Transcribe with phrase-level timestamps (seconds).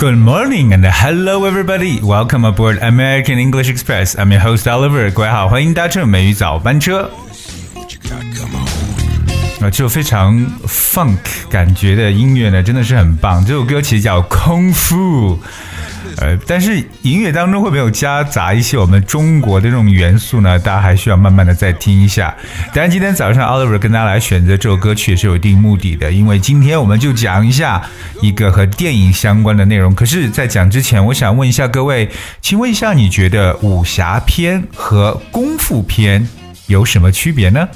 [0.00, 2.00] Good morning and hello everybody.
[2.00, 4.16] Welcome aboard American English Express.
[4.18, 5.12] I'm your host Oliver.
[5.12, 7.10] 各位好，欢迎搭乘美语早班车。
[7.74, 8.36] What you got?
[8.36, 9.64] Come on.
[9.64, 13.44] 啊，这首非常 funk 感觉的音乐呢，真的是很棒。
[13.44, 15.36] 这首歌其实叫《空腹》，
[16.19, 20.57] 呃，但是音乐当中会不会有夹杂一些我们中国的这种元素呢？
[20.57, 22.35] 大家还需要慢慢的再听一下。
[22.73, 27.81] 当然，今天早上 Oliver 跟大家来选择这首歌曲也是有一定目的的，因为今天我们就讲一下
[28.21, 29.93] 一个和电影相关的内容。
[29.93, 32.09] 可是，在讲之前，我想问一下各位，
[32.41, 36.27] 请问一下，你觉得武侠片和功夫片
[36.65, 37.67] 有什么区别呢？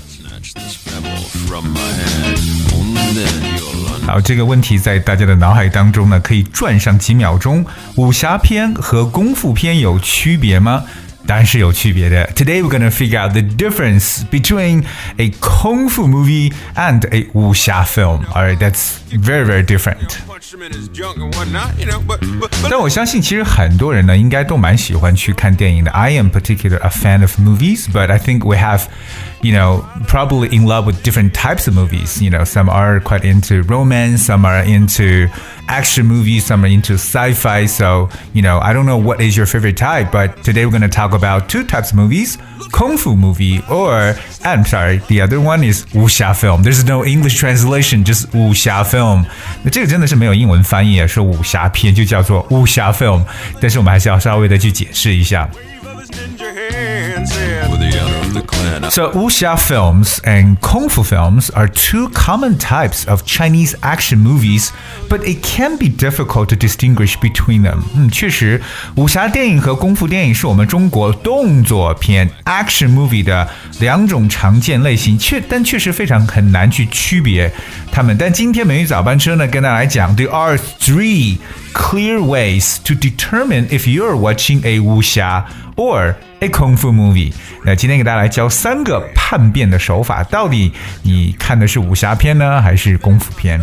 [4.11, 7.65] 好，这个问题在大家的脑海当中呢，可以转上几秒钟。
[7.97, 10.85] 武侠片和功夫片有区别吗？
[11.27, 12.25] 当然是有区别的。
[12.37, 14.85] Today we're gonna figure out the difference between
[15.17, 18.25] a kung fu movie and a 武侠 film.
[18.27, 20.21] Alright, that's very very different.
[20.29, 22.01] punch him in his junk and whatnot, you know.
[22.07, 25.91] But but but 但我相信，其实很多人呢，应该都蛮喜欢去看电影的。
[25.91, 28.83] I am particular a fan of movies, but I think we have,
[29.43, 32.21] you know, probably in love with different types of movies.
[32.21, 35.29] You know, some are quite into romance, some are into
[35.69, 37.67] action movies, some are into sci-fi.
[37.67, 40.83] So, you know, I don't know what is your favorite type, but today we're going
[40.83, 42.39] to talk about two types of movies:
[42.73, 46.63] kung fu movie, or I'm sorry, the other one is 武侠 film.
[46.63, 49.25] There's no English translation, just 武侠 film.
[49.63, 53.23] 那这个真的是没有英文翻译啊，说武侠片就叫做武侠 film，
[53.61, 55.49] 但是我们还是要稍微的去解释一下。
[55.97, 58.10] of his ninja hands and for the
[58.41, 58.91] honor of the clan.
[58.91, 64.73] So, wuxia films and kung fu films are two common types of Chinese action movies,
[65.09, 67.83] but it can be difficult to distinguish between them.
[67.95, 68.61] 嗯，确实，
[68.97, 73.49] 武侠电影和功夫电影是我们中国动作片 action movie 的
[73.81, 77.53] 两种常见类型，确但确实非常很难去区别
[77.91, 78.17] 它们。
[78.19, 81.39] 但今天美语早班车呢，跟大家来讲，There are three
[81.75, 85.47] clear ways to determine if you're watching a 武侠
[85.82, 87.34] or a kung fu movie。
[87.64, 90.72] 那今天给大家来教三个叛变的手法，到底
[91.02, 93.60] 你看的是武侠片呢，还是功夫片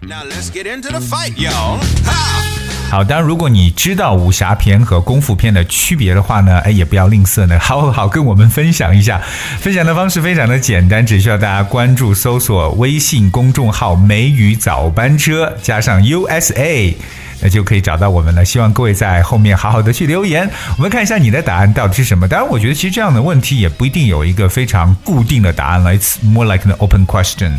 [0.00, 1.32] ？Now let's get into the fight.
[1.36, 2.42] Ha!
[2.90, 9.18] 好，当然，如果你知道武侠片和功夫片的区别的话呢，哎，也不要吝啬呢，好好跟我们分享一下。
[9.60, 16.94] 分享的方式非常的简单，只需要大家关注、搜索微信公众号“梅雨早班车”加上 USA。
[17.41, 18.43] 那就可以找到我们了。
[18.43, 22.27] 希望各位在后面好好的去留言，我们看一下你的答案到底是什么。
[22.27, 27.53] 当然，我觉得其实这样的问题也不一定有一个非常固定的答案了，It's more like an open question。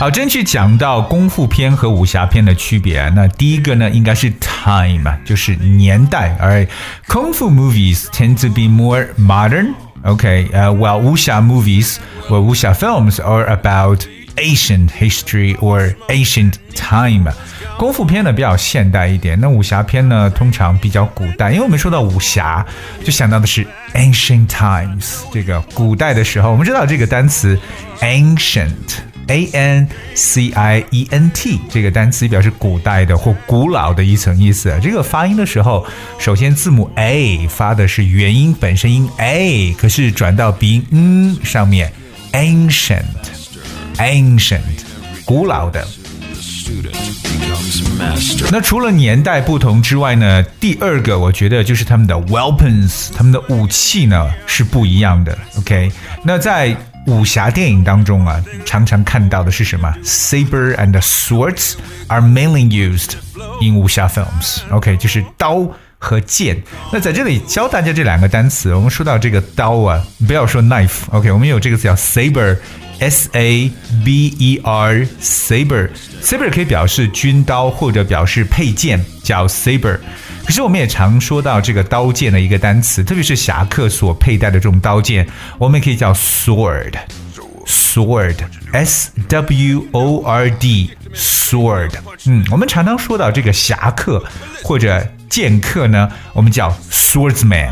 [0.00, 6.36] 好，真去讲到功夫片和武侠片的区别，那第一个呢，应该是 time，就是年代。
[6.40, 6.66] 而
[7.06, 9.74] kung fu movies tend to be more modern.
[10.04, 11.96] Okay, uh, while wuxia movies
[12.28, 14.04] or wuxia films are about
[14.39, 17.31] ancient history or ancient time.
[17.77, 22.65] 功夫片呢比较现代一点，那武侠片呢通常比较古代，因为我们说到武侠，
[23.03, 26.51] 就想到的是 ancient times，这个古代的时候。
[26.51, 27.59] 我们知道这个单词
[28.01, 28.73] ancient。
[29.29, 34.75] A N C I E N T 这个单词表示古代的或古老的一层意思。
[34.81, 35.85] 这个发音的时候，
[36.17, 41.93] 首先字母 A 发的是元音本身音 A，可是转到鼻音嗯上面
[42.31, 43.03] ancient
[43.99, 44.61] Ancient，
[45.25, 45.85] 古老的。
[48.49, 55.37] 那除了年代不同之外呢，第二个我觉得就是他们的 weapons，他们的武器呢是不一样的。
[55.57, 55.91] OK，
[56.23, 56.73] 那在
[57.07, 61.73] 武侠电影当中啊，常常看到的是什么？Saber and swords
[62.07, 63.15] are mainly used
[63.61, 64.61] in 武侠 films。
[64.71, 65.67] OK，就是刀。
[65.99, 66.59] 和剑，
[66.91, 68.73] 那在这里教大家这两个单词。
[68.73, 72.57] 我们说到这个刀啊，不要说 knife，OK，、我们有这个词叫 saber。
[73.01, 73.71] S A
[74.03, 75.89] B E R saber
[76.21, 79.97] saber 可以表示军刀或者表示佩剑，叫 saber。
[80.45, 85.25] 可是我们也常说到这个刀剑的一个单词，特别是侠客所佩戴的这种刀剑，
[85.57, 86.93] 我们也可以叫 sword。
[87.65, 88.35] sword
[88.73, 91.91] S W O R D sword。
[92.25, 94.23] 嗯，我们常常说到这个侠客
[94.63, 97.71] 或者剑客呢，我们叫 swordsman。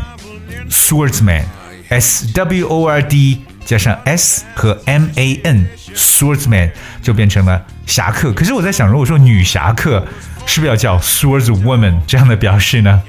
[0.70, 1.44] swordsman
[1.88, 6.70] S W O R D 加上 S 和 M A N，swordsman
[7.02, 8.32] 就变成了侠客。
[8.32, 10.06] 可是我在想，如果说女侠客，
[10.46, 13.02] 是不是要叫 swordswoman 这样的表示呢？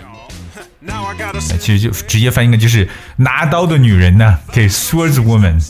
[1.60, 2.88] 其实就直接翻译的就是
[3.18, 5.62] 拿刀的女人呢，可以 swordswoman。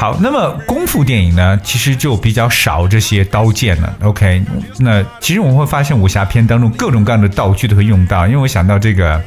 [0.00, 3.94] 好，那么功夫电影呢，其实就比较少这些刀剑了。
[4.02, 4.42] OK，
[4.78, 9.22] 那其实我们会发现武侠片当中各种各样的道具都会用到，因为我想到这个，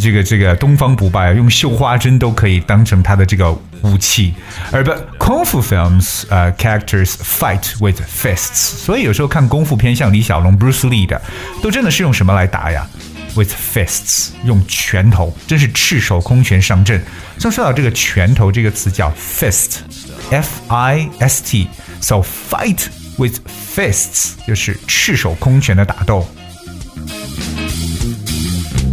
[0.00, 3.52] 这个这个东方不败，用绣花针都可以当成他的这个
[3.82, 4.34] 武器，
[4.70, 8.76] 而不功夫 films 呃、characters fight with fists。
[8.84, 11.20] 所以有时候看功夫片，像李小龙、Bruce Lee 的，
[11.60, 12.86] 都真的是用什么来打呀
[13.34, 17.02] ？With fists，用拳头，真是赤手空拳上阵。
[17.38, 21.68] 所以说到这个拳头这个词叫 fist，f i s t。
[22.00, 22.86] So fight
[23.16, 23.40] with
[23.74, 26.28] fists 就是赤手空拳的打斗。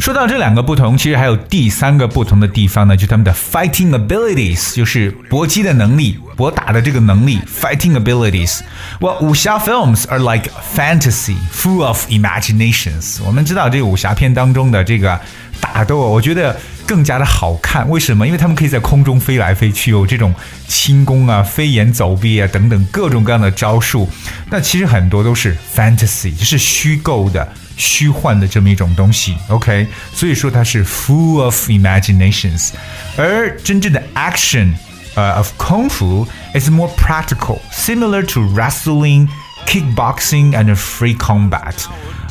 [0.02, 7.38] 说到这两个不同，其实还有第三个不同的地方呢，就是他们的 fighting abilities，就是搏击的能力、搏打的这个能力。
[7.46, 8.62] fighting abilities。
[9.00, 13.22] Well，武侠 films are like fantasy, full of imaginations。
[13.24, 15.22] 我们知道这个武侠片当中的这个
[15.62, 17.88] 打斗，我觉得更加的好看。
[17.90, 18.26] 为什么？
[18.26, 20.36] 因为他们可以在空中飞来飞去，有这种
[20.68, 24.10] 轻功啊、飞檐走壁啊等等各种各样的招数。
[24.50, 27.48] 那其实很多都是 fantasy，就是虚构的。
[27.78, 32.70] 虚幻的这么一种东西，OK，所以说它是 full of imaginations，
[33.18, 34.74] 而真正的 action，
[35.16, 39.28] 呃、uh,，of 功夫 is more practical，similar to wrestling。
[39.68, 41.74] Kickboxing and free combat。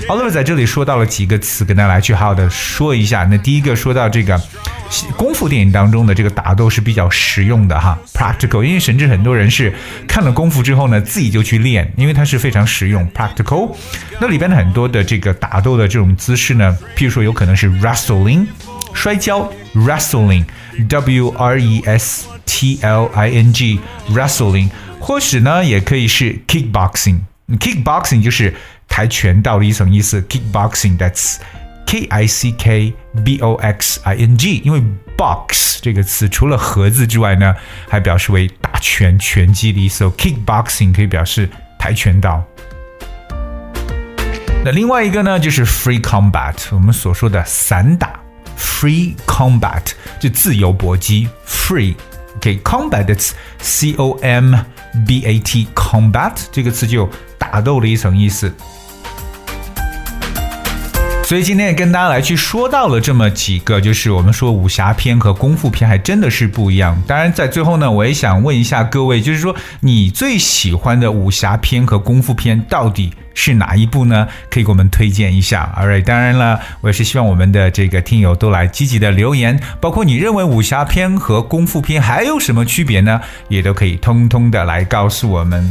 [0.08, 3.24] Oliver 在这里说到了几个词，跟大家来去好好的说一下。
[3.24, 4.40] 那第一个说到这个
[5.16, 8.62] 功夫电影当中的这个打斗是比较实用的哈，practical。
[8.62, 9.72] 因为甚至很多人是
[10.08, 13.76] 看了功夫之后呢，自己就去练，因为它是非常实用，practical。
[14.18, 18.46] 那里边的很多的这个打斗的这种姿势呢，譬如说有可能是 wrestling，
[18.94, 24.70] 摔跤，wrestling，W R E S T L I N G，wrestling。
[25.00, 27.20] 或许呢，也可以是 kickboxing。
[27.58, 28.54] kickboxing 就是
[28.86, 30.20] 跆拳道的一层意思。
[30.22, 31.38] kickboxing，that's
[31.86, 32.92] K I C K
[33.24, 34.58] B O X I N G。
[34.64, 34.80] 因为
[35.16, 37.54] box 这个词除了盒子之外呢，
[37.88, 40.04] 还表示为打拳、拳击的意思。
[40.10, 41.48] kickboxing 可以表示
[41.78, 42.44] 跆拳道。
[44.62, 48.20] 那另外一个呢，就是 free combat，我们所说的散打。
[48.58, 49.82] free combat
[50.20, 51.94] 就自由搏击，free。
[52.36, 54.54] OK，combat、的词 C O M
[55.06, 58.52] B A T，combat 这个词就打斗的一层意思。
[61.30, 67.00] 所以今天也跟大家来去说到了这么几个，就是我们说武侠片和功夫片还真的是不一样。
[67.06, 74.26] 当然，在最后呢，我也想问一下各位，就是说你最喜欢的武侠片和功夫片到底是哪一部呢？
[74.50, 75.72] 可以给我们推荐一下。
[75.78, 83.20] Alright，当然了，我也是希望我们的这个听友都来积极的留言，包括你认为武侠片和功夫片还有什么区别呢？
[83.46, 85.70] 也都可以通通的来告诉我们。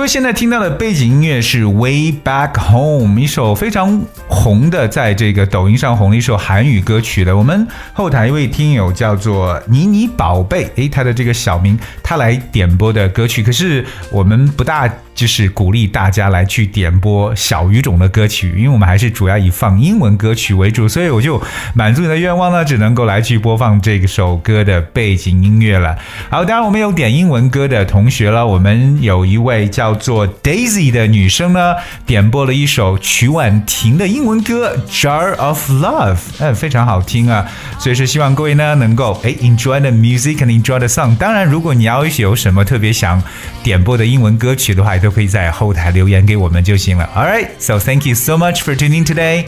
[0.00, 7.36] 因为现在听到的背景音乐是《Way Back Home》，一首非常红的，在这个抖音上红的一首韩语歌曲的。
[7.36, 14.90] 我们后台一位听友叫做妮妮宝贝，诶，他的这个小名，他来点播的歌曲，可是我们不大。
[15.14, 21.40] 就是鼓励大家来去点播小语种的歌曲，因为我们还是主要以放英文歌曲为主，所以我就
[21.74, 25.98] 满足你的愿望呢，只能够来去播放这首歌的背景音乐了。
[26.30, 31.74] 好，当然我们有点英文歌的同学了，我们有一位叫做 Daisy 的女生呢，
[32.06, 37.46] 点播了一首曲婉婷的英文歌《Jar of Love》，嗯，非常好听啊，
[37.78, 41.16] 所以是希望各位呢能够哎 enjoy the music and enjoy the song。
[41.16, 43.22] 当然，如果你要有什么特别想
[43.62, 47.09] 点播的英文歌曲的话，都可以在后台留言给我们就行了。
[47.15, 49.47] All right, so thank you so much for tuning today.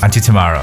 [0.00, 0.62] Until tomorrow.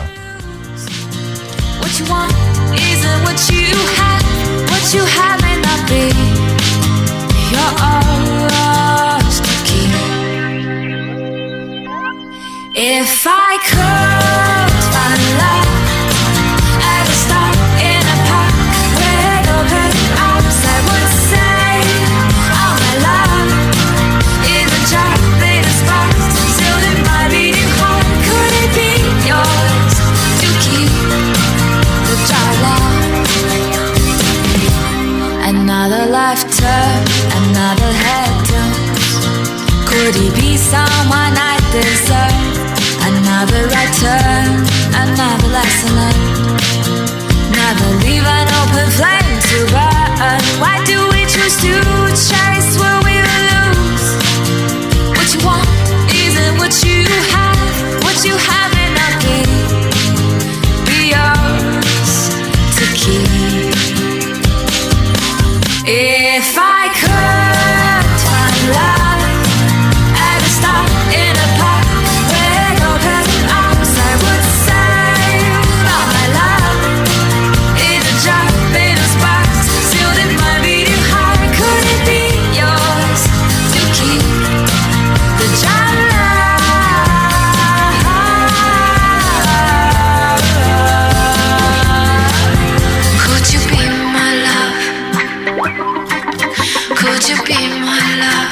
[95.65, 98.51] Could you be my love?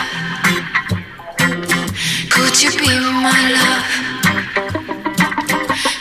[2.31, 2.89] Could you be
[3.21, 3.85] my love?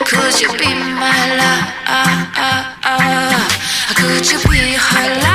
[0.06, 1.64] Could you be my love?
[1.86, 3.48] Ah, ah, ah.
[3.94, 5.31] Could you be her love?